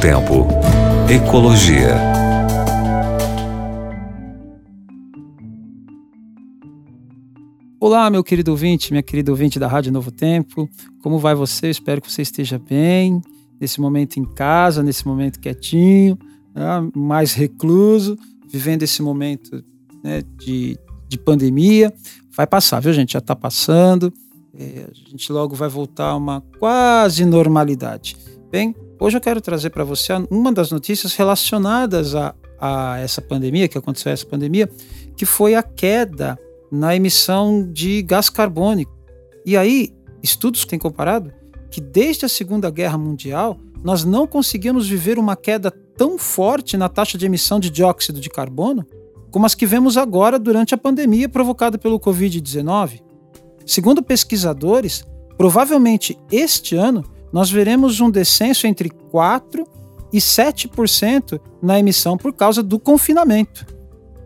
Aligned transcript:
Tempo. 0.00 0.46
Ecologia. 1.10 1.94
Olá, 7.78 8.08
meu 8.08 8.24
querido 8.24 8.50
ouvinte, 8.50 8.92
minha 8.92 9.02
querida 9.02 9.30
ouvinte 9.30 9.58
da 9.58 9.68
Rádio 9.68 9.92
Novo 9.92 10.10
Tempo. 10.10 10.66
Como 11.02 11.18
vai 11.18 11.34
você? 11.34 11.68
Espero 11.68 12.00
que 12.00 12.10
você 12.10 12.22
esteja 12.22 12.58
bem 12.58 13.20
nesse 13.60 13.78
momento 13.78 14.16
em 14.16 14.24
casa, 14.24 14.82
nesse 14.82 15.06
momento 15.06 15.38
quietinho, 15.38 16.18
né? 16.54 16.90
mais 16.96 17.34
recluso, 17.34 18.18
vivendo 18.48 18.82
esse 18.82 19.02
momento 19.02 19.62
né, 20.02 20.22
de, 20.38 20.78
de 21.08 21.18
pandemia. 21.18 21.92
Vai 22.34 22.46
passar, 22.46 22.80
viu, 22.80 22.94
gente? 22.94 23.12
Já 23.12 23.18
está 23.18 23.36
passando. 23.36 24.10
É, 24.58 24.86
a 24.90 25.10
gente 25.10 25.30
logo 25.30 25.54
vai 25.54 25.68
voltar 25.68 26.06
a 26.06 26.16
uma 26.16 26.40
quase 26.58 27.22
normalidade. 27.26 28.16
Bem, 28.50 28.74
hoje 29.00 29.16
eu 29.16 29.20
quero 29.20 29.40
trazer 29.40 29.70
para 29.70 29.82
você 29.82 30.12
uma 30.30 30.52
das 30.52 30.70
notícias 30.70 31.14
relacionadas 31.14 32.14
a, 32.14 32.34
a 32.60 32.98
essa 32.98 33.22
pandemia, 33.22 33.66
que 33.66 33.78
aconteceu 33.78 34.12
essa 34.12 34.26
pandemia, 34.26 34.68
que 35.16 35.24
foi 35.24 35.54
a 35.54 35.62
queda 35.62 36.38
na 36.70 36.94
emissão 36.94 37.66
de 37.72 38.02
gás 38.02 38.28
carbônico. 38.28 38.92
E 39.44 39.56
aí, 39.56 39.92
estudos 40.22 40.64
têm 40.64 40.78
comparado 40.78 41.32
que 41.70 41.80
desde 41.80 42.26
a 42.26 42.28
Segunda 42.28 42.70
Guerra 42.70 42.98
Mundial 42.98 43.58
nós 43.82 44.04
não 44.04 44.26
conseguimos 44.26 44.86
viver 44.86 45.18
uma 45.18 45.34
queda 45.34 45.70
tão 45.70 46.18
forte 46.18 46.76
na 46.76 46.88
taxa 46.88 47.16
de 47.16 47.26
emissão 47.26 47.58
de 47.58 47.70
dióxido 47.70 48.20
de 48.20 48.28
carbono 48.28 48.86
como 49.30 49.46
as 49.46 49.54
que 49.54 49.66
vemos 49.66 49.96
agora 49.96 50.38
durante 50.38 50.74
a 50.74 50.78
pandemia 50.78 51.28
provocada 51.28 51.78
pelo 51.78 52.00
Covid-19. 52.00 53.00
Segundo 53.64 54.02
pesquisadores, 54.02 55.04
provavelmente 55.38 56.18
este 56.30 56.74
ano 56.74 57.04
nós 57.32 57.50
veremos 57.50 58.00
um 58.00 58.10
descenso 58.10 58.66
entre 58.66 58.90
4% 58.90 59.66
e 60.12 60.18
7% 60.18 61.40
na 61.62 61.78
emissão 61.78 62.16
por 62.16 62.32
causa 62.32 62.62
do 62.62 62.78
confinamento. 62.78 63.66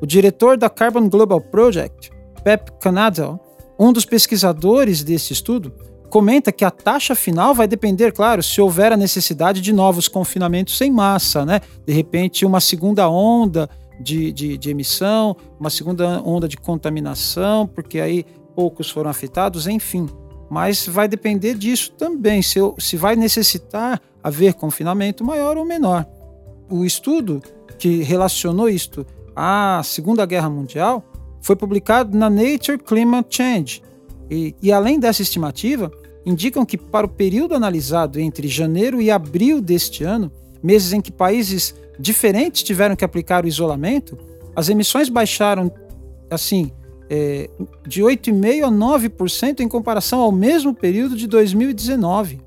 O 0.00 0.06
diretor 0.06 0.56
da 0.56 0.70
Carbon 0.70 1.08
Global 1.08 1.40
Project, 1.40 2.10
Pep 2.42 2.72
Canadell, 2.80 3.38
um 3.78 3.92
dos 3.92 4.04
pesquisadores 4.04 5.02
desse 5.02 5.32
estudo, 5.32 5.72
comenta 6.08 6.52
que 6.52 6.64
a 6.64 6.70
taxa 6.70 7.14
final 7.14 7.54
vai 7.54 7.66
depender, 7.66 8.12
claro, 8.12 8.42
se 8.42 8.60
houver 8.60 8.92
a 8.92 8.96
necessidade 8.96 9.60
de 9.60 9.72
novos 9.72 10.06
confinamentos 10.06 10.76
sem 10.76 10.90
massa, 10.90 11.44
né? 11.44 11.60
De 11.84 11.92
repente, 11.92 12.46
uma 12.46 12.60
segunda 12.60 13.08
onda 13.08 13.68
de, 14.00 14.32
de, 14.32 14.56
de 14.56 14.70
emissão, 14.70 15.36
uma 15.58 15.70
segunda 15.70 16.22
onda 16.22 16.46
de 16.46 16.56
contaminação, 16.56 17.66
porque 17.66 17.98
aí 17.98 18.24
poucos 18.54 18.88
foram 18.90 19.10
afetados, 19.10 19.66
enfim. 19.66 20.08
Mas 20.54 20.86
vai 20.86 21.08
depender 21.08 21.54
disso 21.54 21.90
também, 21.98 22.40
se, 22.40 22.60
se 22.78 22.96
vai 22.96 23.16
necessitar 23.16 24.00
haver 24.22 24.54
confinamento 24.54 25.24
maior 25.24 25.56
ou 25.56 25.64
menor. 25.64 26.06
O 26.70 26.84
estudo 26.84 27.42
que 27.76 28.04
relacionou 28.04 28.68
isto 28.68 29.04
à 29.34 29.82
Segunda 29.82 30.24
Guerra 30.24 30.48
Mundial 30.48 31.02
foi 31.42 31.56
publicado 31.56 32.16
na 32.16 32.30
Nature 32.30 32.78
Climate 32.78 33.36
Change. 33.36 33.82
E, 34.30 34.54
e 34.62 34.70
além 34.70 35.00
dessa 35.00 35.22
estimativa, 35.22 35.90
indicam 36.24 36.64
que 36.64 36.78
para 36.78 37.06
o 37.06 37.10
período 37.10 37.56
analisado 37.56 38.20
entre 38.20 38.46
janeiro 38.46 39.02
e 39.02 39.10
abril 39.10 39.60
deste 39.60 40.04
ano, 40.04 40.30
meses 40.62 40.92
em 40.92 41.00
que 41.00 41.10
países 41.10 41.74
diferentes 41.98 42.62
tiveram 42.62 42.94
que 42.94 43.04
aplicar 43.04 43.44
o 43.44 43.48
isolamento, 43.48 44.16
as 44.54 44.68
emissões 44.68 45.08
baixaram 45.08 45.68
assim 46.30 46.70
é, 47.14 47.48
de 47.86 48.02
8,5% 48.02 48.64
a 48.64 48.68
9% 48.68 49.60
em 49.60 49.68
comparação 49.68 50.18
ao 50.18 50.32
mesmo 50.32 50.74
período 50.74 51.16
de 51.16 51.28
2019. 51.28 52.40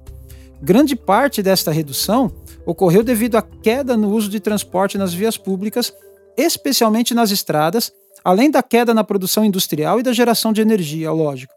Grande 0.61 0.93
parte 0.93 1.41
desta 1.41 1.71
redução 1.71 2.29
ocorreu 2.65 3.01
devido 3.01 3.37
à 3.37 3.41
queda 3.41 3.95
no 3.95 4.11
uso 4.11 4.29
de 4.29 4.41
transporte 4.41 4.97
nas 4.97 5.13
vias 5.13 5.37
públicas, 5.37 5.93
especialmente 6.37 7.13
nas 7.13 7.31
estradas, 7.31 7.93
além 8.25 8.51
da 8.51 8.61
queda 8.61 8.93
na 8.93 9.05
produção 9.05 9.45
industrial 9.45 10.01
e 10.01 10.03
da 10.03 10.11
geração 10.11 10.51
de 10.51 10.59
energia, 10.59 11.09
lógico. 11.13 11.53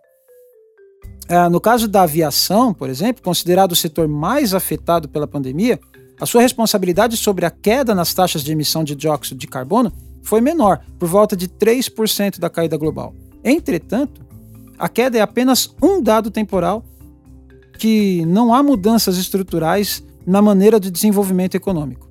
É, 1.29 1.49
no 1.49 1.61
caso 1.61 1.89
da 1.89 2.03
aviação, 2.03 2.73
por 2.73 2.89
exemplo, 2.89 3.23
considerado 3.25 3.73
o 3.73 3.77
setor 3.77 4.07
mais 4.07 4.55
afetado 4.55 5.09
pela 5.09 5.27
pandemia, 5.27 5.81
a 6.21 6.27
sua 6.27 6.43
responsabilidade 6.43 7.17
sobre 7.17 7.45
a 7.45 7.51
queda 7.51 7.93
nas 7.93 8.15
taxas 8.15 8.45
de 8.45 8.53
emissão 8.53 8.85
de 8.85 8.95
dióxido 8.95 9.39
de 9.39 9.49
carbono 9.49 9.93
foi 10.23 10.41
menor, 10.41 10.81
por 10.99 11.09
volta 11.09 11.37
de 11.37 11.49
3% 11.49 12.39
da 12.39 12.51
caída 12.51 12.77
global. 12.77 13.15
Entretanto, 13.45 14.21
a 14.79 14.89
queda 14.89 15.19
é 15.19 15.21
apenas 15.21 15.75
um 15.83 16.03
dado 16.03 16.31
temporal 16.31 16.85
que 17.79 18.25
não 18.27 18.53
há 18.53 18.63
mudanças 18.63 19.17
estruturais 19.17 20.03
na 20.27 20.43
maneira 20.43 20.79
de 20.79 20.91
desenvolvimento 20.91 21.55
econômico. 21.55 22.09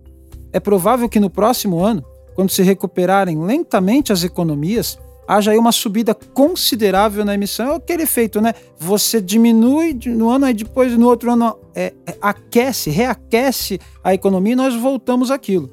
É 0.52 0.60
provável 0.60 1.08
que 1.08 1.20
no 1.20 1.30
próximo 1.30 1.80
ano, 1.80 2.04
quando 2.36 2.50
se 2.50 2.64
recuperarem 2.64 3.40
lentamente 3.40 4.12
as 4.12 4.24
economias, 4.24 4.98
haja 5.28 5.52
aí 5.52 5.58
uma 5.60 5.72
subida 5.72 6.16
considerável 6.16 7.24
na 7.24 7.36
emissão. 7.36 7.74
É 7.74 7.76
aquele 7.76 8.04
efeito, 8.04 8.42
né? 8.42 8.54
Você 8.80 9.22
diminui 9.22 9.94
no 10.08 10.30
ano, 10.30 10.46
aí 10.46 10.56
depois 10.56 10.98
no 10.98 11.08
outro 11.08 11.32
ano 11.32 11.56
é, 11.76 11.94
é, 12.08 12.18
aquece, 12.20 12.90
reaquece 12.90 13.80
a 14.04 14.12
economia 14.12 14.54
e 14.54 14.56
nós 14.56 14.76
voltamos 14.76 15.30
àquilo. 15.30 15.70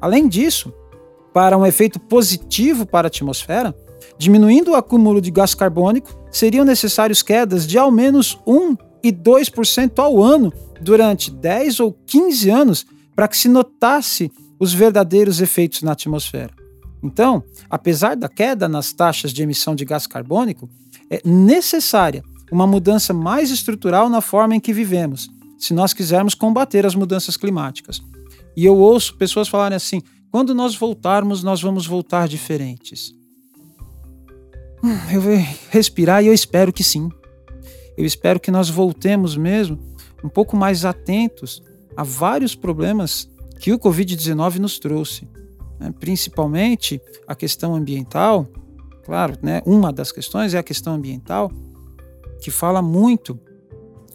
Além 0.00 0.28
disso, 0.28 0.72
para 1.34 1.58
um 1.58 1.66
efeito 1.66 1.98
positivo 1.98 2.86
para 2.86 3.08
a 3.08 3.08
atmosfera, 3.08 3.74
diminuindo 4.16 4.70
o 4.70 4.76
acúmulo 4.76 5.20
de 5.20 5.32
gás 5.32 5.52
carbônico, 5.52 6.16
seriam 6.30 6.64
necessários 6.64 7.24
quedas 7.24 7.66
de 7.66 7.76
ao 7.76 7.90
menos 7.90 8.38
1 8.46 8.76
e 9.02 9.12
2% 9.12 9.98
ao 9.98 10.22
ano 10.22 10.52
durante 10.80 11.32
10 11.32 11.80
ou 11.80 11.92
15 12.06 12.50
anos 12.50 12.86
para 13.16 13.26
que 13.26 13.36
se 13.36 13.48
notasse 13.48 14.30
os 14.60 14.72
verdadeiros 14.72 15.40
efeitos 15.40 15.82
na 15.82 15.92
atmosfera. 15.92 16.54
Então, 17.02 17.42
apesar 17.68 18.16
da 18.16 18.28
queda 18.28 18.68
nas 18.68 18.92
taxas 18.92 19.32
de 19.32 19.42
emissão 19.42 19.74
de 19.74 19.84
gás 19.84 20.06
carbônico, 20.06 20.70
é 21.10 21.20
necessária 21.24 22.22
uma 22.50 22.66
mudança 22.66 23.12
mais 23.12 23.50
estrutural 23.50 24.08
na 24.08 24.20
forma 24.20 24.54
em 24.54 24.60
que 24.60 24.72
vivemos, 24.72 25.28
se 25.58 25.74
nós 25.74 25.92
quisermos 25.92 26.34
combater 26.34 26.86
as 26.86 26.94
mudanças 26.94 27.36
climáticas. 27.36 28.00
E 28.56 28.64
eu 28.64 28.76
ouço 28.76 29.16
pessoas 29.16 29.48
falarem 29.48 29.76
assim: 29.76 30.00
quando 30.34 30.52
nós 30.52 30.74
voltarmos, 30.74 31.44
nós 31.44 31.62
vamos 31.62 31.86
voltar 31.86 32.26
diferentes. 32.26 33.14
Hum, 34.82 35.12
eu 35.12 35.20
vou 35.20 35.32
respirar 35.70 36.24
e 36.24 36.26
eu 36.26 36.34
espero 36.34 36.72
que 36.72 36.82
sim. 36.82 37.08
Eu 37.96 38.04
espero 38.04 38.40
que 38.40 38.50
nós 38.50 38.68
voltemos 38.68 39.36
mesmo 39.36 39.78
um 40.24 40.28
pouco 40.28 40.56
mais 40.56 40.84
atentos 40.84 41.62
a 41.96 42.02
vários 42.02 42.56
problemas 42.56 43.30
que 43.60 43.72
o 43.72 43.78
Covid-19 43.78 44.56
nos 44.56 44.80
trouxe. 44.80 45.28
Né? 45.78 45.94
Principalmente 46.00 47.00
a 47.28 47.36
questão 47.36 47.76
ambiental. 47.76 48.48
Claro, 49.04 49.38
né? 49.40 49.62
uma 49.64 49.92
das 49.92 50.10
questões 50.10 50.52
é 50.52 50.58
a 50.58 50.64
questão 50.64 50.94
ambiental, 50.94 51.48
que 52.42 52.50
fala 52.50 52.82
muito 52.82 53.38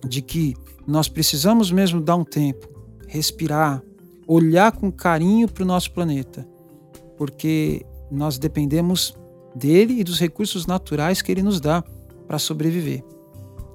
de 0.06 0.22
que 0.22 0.54
nós 0.86 1.08
precisamos 1.08 1.72
mesmo 1.72 2.02
dar 2.02 2.18
um 2.18 2.26
tempo, 2.26 2.68
respirar, 3.08 3.82
olhar 4.30 4.72
com 4.72 4.92
carinho 4.92 5.48
para 5.48 5.64
o 5.64 5.66
nosso 5.66 5.92
planeta, 5.92 6.48
porque 7.18 7.84
nós 8.12 8.38
dependemos 8.38 9.16
dele 9.56 10.00
e 10.00 10.04
dos 10.04 10.20
recursos 10.20 10.68
naturais 10.68 11.20
que 11.20 11.32
ele 11.32 11.42
nos 11.42 11.60
dá 11.60 11.84
para 12.28 12.38
sobreviver. 12.38 13.04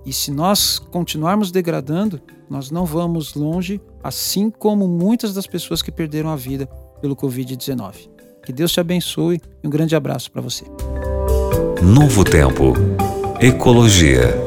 E 0.06 0.12
se 0.12 0.30
nós 0.30 0.78
continuarmos 0.78 1.50
degradando, 1.50 2.20
nós 2.48 2.70
não 2.70 2.86
vamos 2.86 3.34
longe, 3.34 3.80
assim 4.02 4.48
como 4.48 4.86
muitas 4.86 5.34
das 5.34 5.46
pessoas 5.46 5.82
que 5.82 5.90
perderam 5.90 6.30
a 6.30 6.36
vida 6.36 6.66
pelo 7.00 7.16
Covid-19. 7.16 8.08
Que 8.44 8.52
Deus 8.52 8.70
te 8.70 8.78
abençoe 8.78 9.40
e 9.62 9.66
um 9.66 9.70
grande 9.70 9.96
abraço 9.96 10.30
para 10.30 10.42
você. 10.42 10.64
Novo 11.82 12.22
Tempo. 12.22 12.74
Ecologia. 13.40 14.43